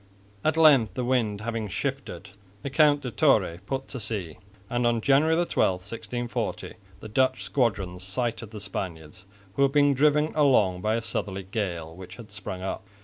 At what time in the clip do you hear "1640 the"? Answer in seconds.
5.81-7.07